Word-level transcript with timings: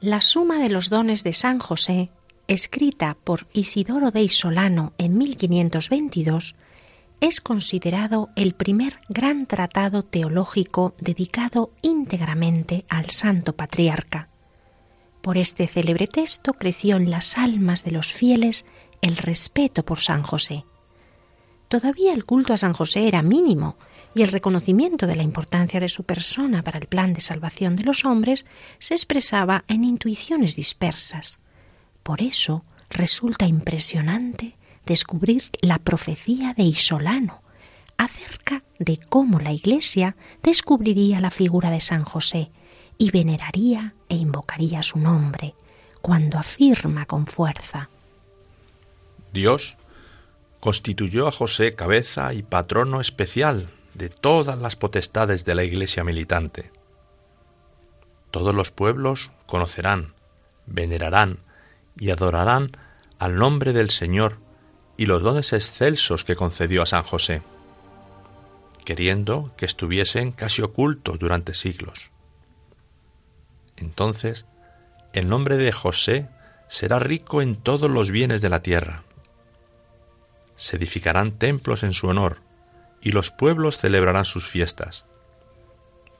La 0.00 0.22
suma 0.22 0.58
de 0.58 0.70
los 0.70 0.88
dones 0.88 1.24
de 1.24 1.34
San 1.34 1.58
José, 1.58 2.08
escrita 2.48 3.18
por 3.22 3.46
Isidoro 3.52 4.10
de 4.10 4.22
Isolano 4.22 4.94
en 4.96 5.18
1522, 5.18 6.54
es 7.20 7.42
considerado 7.42 8.30
el 8.34 8.54
primer 8.54 9.00
gran 9.10 9.44
tratado 9.44 10.02
teológico 10.02 10.94
dedicado 11.00 11.70
íntegramente 11.82 12.86
al 12.88 13.10
Santo 13.10 13.52
Patriarca. 13.52 14.30
Por 15.20 15.36
este 15.36 15.66
célebre 15.66 16.06
texto 16.06 16.54
creció 16.54 16.96
en 16.96 17.10
las 17.10 17.36
almas 17.36 17.84
de 17.84 17.90
los 17.90 18.10
fieles 18.10 18.64
el 19.02 19.18
respeto 19.18 19.84
por 19.84 20.00
San 20.00 20.22
José. 20.22 20.64
Todavía 21.68 22.14
el 22.14 22.24
culto 22.24 22.54
a 22.54 22.56
San 22.56 22.72
José 22.72 23.06
era 23.06 23.20
mínimo 23.20 23.76
y 24.14 24.22
el 24.22 24.28
reconocimiento 24.28 25.06
de 25.06 25.16
la 25.16 25.22
importancia 25.22 25.80
de 25.80 25.88
su 25.88 26.02
persona 26.04 26.62
para 26.62 26.78
el 26.78 26.86
plan 26.86 27.12
de 27.12 27.20
salvación 27.20 27.76
de 27.76 27.84
los 27.84 28.04
hombres 28.04 28.44
se 28.78 28.94
expresaba 28.94 29.64
en 29.68 29.84
intuiciones 29.84 30.56
dispersas. 30.56 31.38
Por 32.02 32.22
eso 32.22 32.64
resulta 32.90 33.46
impresionante 33.46 34.56
descubrir 34.84 35.44
la 35.60 35.78
profecía 35.78 36.54
de 36.54 36.64
Isolano 36.64 37.42
acerca 37.96 38.62
de 38.78 38.98
cómo 38.98 39.38
la 39.38 39.52
Iglesia 39.52 40.16
descubriría 40.42 41.20
la 41.20 41.30
figura 41.30 41.70
de 41.70 41.80
San 41.80 42.02
José 42.02 42.50
y 42.98 43.10
veneraría 43.10 43.94
e 44.08 44.16
invocaría 44.16 44.82
su 44.82 44.98
nombre 44.98 45.54
cuando 46.00 46.38
afirma 46.38 47.04
con 47.04 47.26
fuerza 47.26 47.90
Dios 49.32 49.76
constituyó 50.60 51.28
a 51.28 51.32
José 51.32 51.74
cabeza 51.74 52.34
y 52.34 52.42
patrono 52.42 53.00
especial 53.00 53.68
de 53.94 54.08
todas 54.08 54.58
las 54.58 54.76
potestades 54.76 55.44
de 55.44 55.54
la 55.54 55.64
Iglesia 55.64 56.04
militante. 56.04 56.70
Todos 58.30 58.54
los 58.54 58.70
pueblos 58.70 59.30
conocerán, 59.46 60.14
venerarán 60.66 61.38
y 61.96 62.10
adorarán 62.10 62.76
al 63.18 63.36
nombre 63.36 63.72
del 63.72 63.90
Señor 63.90 64.38
y 64.96 65.06
los 65.06 65.22
dones 65.22 65.52
excelsos 65.52 66.24
que 66.24 66.36
concedió 66.36 66.82
a 66.82 66.86
San 66.86 67.02
José, 67.02 67.42
queriendo 68.84 69.52
que 69.56 69.66
estuviesen 69.66 70.32
casi 70.32 70.62
ocultos 70.62 71.18
durante 71.18 71.54
siglos. 71.54 72.10
Entonces, 73.76 74.46
el 75.12 75.28
nombre 75.28 75.56
de 75.56 75.72
José 75.72 76.28
será 76.68 76.98
rico 76.98 77.42
en 77.42 77.56
todos 77.56 77.90
los 77.90 78.10
bienes 78.10 78.42
de 78.42 78.48
la 78.48 78.62
tierra. 78.62 79.02
Se 80.56 80.76
edificarán 80.76 81.32
templos 81.32 81.82
en 81.82 81.94
su 81.94 82.06
honor, 82.06 82.38
y 83.00 83.12
los 83.12 83.30
pueblos 83.30 83.78
celebrarán 83.78 84.24
sus 84.24 84.46
fiestas, 84.46 85.06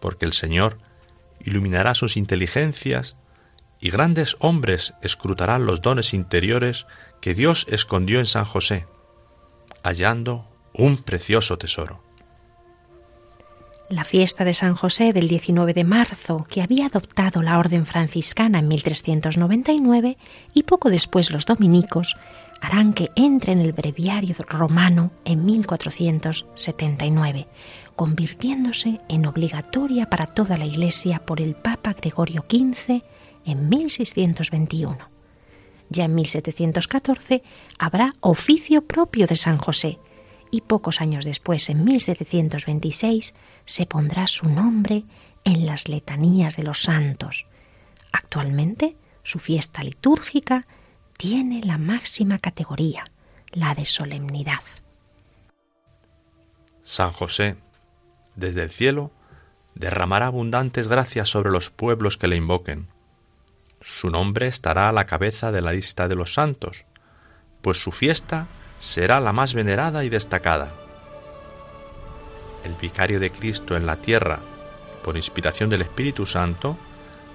porque 0.00 0.24
el 0.24 0.32
Señor 0.32 0.78
iluminará 1.40 1.94
sus 1.94 2.16
inteligencias 2.16 3.16
y 3.80 3.90
grandes 3.90 4.36
hombres 4.40 4.94
escrutarán 5.02 5.64
los 5.66 5.80
dones 5.80 6.12
interiores 6.12 6.86
que 7.20 7.34
Dios 7.34 7.66
escondió 7.70 8.18
en 8.18 8.26
San 8.26 8.44
José, 8.44 8.86
hallando 9.82 10.48
un 10.74 10.98
precioso 11.02 11.58
tesoro. 11.58 12.02
La 13.90 14.04
fiesta 14.04 14.44
de 14.44 14.54
San 14.54 14.76
José 14.76 15.12
del 15.12 15.26
19 15.26 15.74
de 15.74 15.82
marzo, 15.82 16.46
que 16.48 16.62
había 16.62 16.86
adoptado 16.86 17.42
la 17.42 17.58
orden 17.58 17.86
franciscana 17.86 18.60
en 18.60 18.68
1399 18.68 20.16
y 20.54 20.62
poco 20.62 20.90
después 20.90 21.32
los 21.32 21.44
dominicos, 21.44 22.16
harán 22.60 22.92
que 22.92 23.10
entre 23.16 23.52
en 23.52 23.58
el 23.58 23.72
breviario 23.72 24.36
romano 24.48 25.10
en 25.24 25.44
1479, 25.44 27.48
convirtiéndose 27.96 29.00
en 29.08 29.26
obligatoria 29.26 30.08
para 30.08 30.28
toda 30.28 30.56
la 30.56 30.66
Iglesia 30.66 31.18
por 31.18 31.40
el 31.40 31.56
Papa 31.56 31.96
Gregorio 32.00 32.44
XV 32.48 33.02
en 33.44 33.68
1621. 33.68 34.98
Ya 35.88 36.04
en 36.04 36.14
1714 36.14 37.42
habrá 37.76 38.14
oficio 38.20 38.82
propio 38.82 39.26
de 39.26 39.34
San 39.34 39.58
José 39.58 39.98
y 40.50 40.62
pocos 40.62 41.00
años 41.00 41.24
después, 41.24 41.68
en 41.70 41.84
1726, 41.84 43.34
se 43.64 43.86
pondrá 43.86 44.26
su 44.26 44.48
nombre 44.48 45.04
en 45.44 45.66
las 45.66 45.88
letanías 45.88 46.56
de 46.56 46.64
los 46.64 46.82
santos. 46.82 47.46
Actualmente, 48.12 48.96
su 49.22 49.38
fiesta 49.38 49.82
litúrgica 49.82 50.66
tiene 51.16 51.62
la 51.62 51.78
máxima 51.78 52.38
categoría, 52.38 53.04
la 53.52 53.74
de 53.74 53.84
solemnidad. 53.84 54.60
San 56.82 57.12
José, 57.12 57.56
desde 58.34 58.64
el 58.64 58.70
cielo, 58.70 59.12
derramará 59.74 60.26
abundantes 60.26 60.88
gracias 60.88 61.28
sobre 61.28 61.50
los 61.50 61.70
pueblos 61.70 62.16
que 62.16 62.26
le 62.26 62.36
invoquen. 62.36 62.88
Su 63.80 64.10
nombre 64.10 64.46
estará 64.46 64.88
a 64.88 64.92
la 64.92 65.06
cabeza 65.06 65.52
de 65.52 65.62
la 65.62 65.72
lista 65.72 66.08
de 66.08 66.16
los 66.16 66.34
santos, 66.34 66.84
pues 67.62 67.78
su 67.78 67.92
fiesta 67.92 68.48
será 68.80 69.20
la 69.20 69.32
más 69.32 69.54
venerada 69.54 70.02
y 70.04 70.08
destacada. 70.08 70.72
El 72.64 72.74
vicario 72.74 73.20
de 73.20 73.30
Cristo 73.30 73.76
en 73.76 73.86
la 73.86 73.96
tierra, 73.96 74.40
por 75.04 75.16
inspiración 75.16 75.70
del 75.70 75.82
Espíritu 75.82 76.26
Santo, 76.26 76.76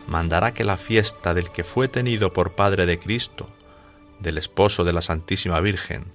mandará 0.08 0.54
que 0.54 0.66
la 0.66 0.78
fiesta 0.78 1.34
del 1.34 1.50
que 1.52 1.64
fue 1.64 1.88
tenido 1.88 2.34
por 2.34 2.56
Padre 2.56 2.86
de 2.86 3.00
Cristo 3.00 3.50
del 4.20 4.38
esposo 4.38 4.84
de 4.84 4.94
la 4.94 5.02
Santísima 5.02 5.60
Virgen, 5.60 6.06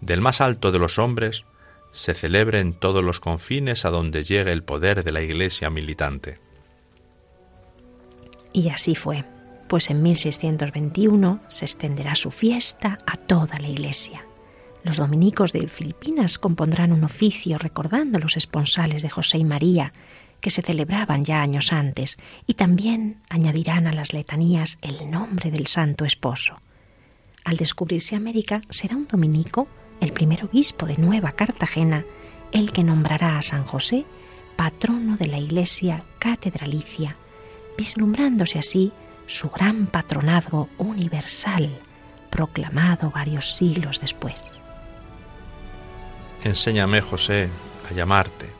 del 0.00 0.20
más 0.20 0.40
alto 0.40 0.72
de 0.72 0.78
los 0.78 0.98
hombres, 0.98 1.44
se 1.90 2.14
celebre 2.14 2.60
en 2.60 2.74
todos 2.74 3.04
los 3.04 3.20
confines 3.20 3.84
a 3.84 3.90
donde 3.90 4.24
llegue 4.24 4.52
el 4.52 4.64
poder 4.64 5.04
de 5.04 5.12
la 5.12 5.22
Iglesia 5.22 5.70
militante. 5.70 6.38
Y 8.52 8.70
así 8.70 8.94
fue, 8.94 9.24
pues 9.68 9.90
en 9.90 10.02
1621 10.02 11.40
se 11.48 11.64
extenderá 11.64 12.14
su 12.16 12.30
fiesta 12.30 12.98
a 13.06 13.16
toda 13.16 13.58
la 13.60 13.68
Iglesia. 13.68 14.24
Los 14.84 14.98
dominicos 14.98 15.52
de 15.52 15.66
Filipinas 15.66 16.38
compondrán 16.38 16.92
un 16.92 17.02
oficio 17.04 17.58
recordando 17.58 18.18
los 18.18 18.36
esponsales 18.36 19.02
de 19.02 19.10
José 19.10 19.38
y 19.38 19.44
María, 19.44 19.92
que 20.40 20.50
se 20.50 20.62
celebraban 20.62 21.24
ya 21.24 21.40
años 21.40 21.72
antes, 21.72 22.18
y 22.46 22.54
también 22.54 23.16
añadirán 23.28 23.86
a 23.86 23.92
las 23.92 24.12
letanías 24.12 24.78
el 24.82 25.10
nombre 25.10 25.50
del 25.50 25.66
Santo 25.66 26.04
Esposo 26.04 26.58
al 27.44 27.56
descubrirse 27.56 28.16
América, 28.16 28.62
será 28.70 28.96
un 28.96 29.06
dominico, 29.06 29.68
el 30.00 30.12
primer 30.12 30.44
obispo 30.44 30.86
de 30.86 30.96
Nueva 30.96 31.32
Cartagena, 31.32 32.04
el 32.52 32.72
que 32.72 32.82
nombrará 32.82 33.38
a 33.38 33.42
San 33.42 33.64
José 33.64 34.04
patrono 34.56 35.16
de 35.16 35.26
la 35.26 35.38
Iglesia 35.38 36.02
catedralicia, 36.18 37.16
vislumbrándose 37.76 38.58
así 38.58 38.92
su 39.26 39.50
gran 39.50 39.86
patronazgo 39.86 40.68
universal, 40.78 41.70
proclamado 42.30 43.10
varios 43.10 43.54
siglos 43.54 44.00
después. 44.00 44.63
Enséñame, 46.44 47.00
José, 47.00 47.48
a 47.88 47.94
llamarte, 47.94 48.50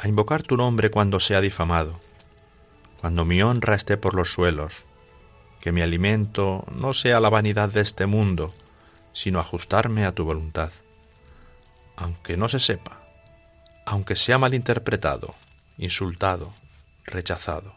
a 0.00 0.08
invocar 0.08 0.42
tu 0.42 0.56
nombre 0.56 0.90
cuando 0.90 1.20
sea 1.20 1.40
difamado, 1.40 2.00
cuando 3.00 3.24
mi 3.24 3.40
honra 3.40 3.76
esté 3.76 3.96
por 3.96 4.14
los 4.14 4.32
suelos, 4.32 4.84
que 5.60 5.70
mi 5.70 5.80
alimento 5.80 6.64
no 6.72 6.92
sea 6.92 7.20
la 7.20 7.28
vanidad 7.28 7.68
de 7.68 7.82
este 7.82 8.06
mundo, 8.06 8.52
sino 9.12 9.38
ajustarme 9.38 10.04
a 10.04 10.10
tu 10.10 10.24
voluntad. 10.24 10.72
Aunque 11.94 12.36
no 12.36 12.48
se 12.48 12.58
sepa, 12.58 13.00
aunque 13.86 14.16
sea 14.16 14.38
malinterpretado, 14.38 15.36
insultado, 15.78 16.52
rechazado. 17.04 17.76